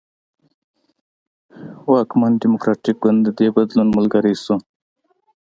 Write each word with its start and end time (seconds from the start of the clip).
واکمن 1.89 2.33
ډیموکراټ 2.41 2.85
ګوند 3.01 3.19
د 3.25 3.29
دې 3.37 3.47
بدلون 3.55 3.87
ملګری 3.97 4.33
شو. 4.43 4.55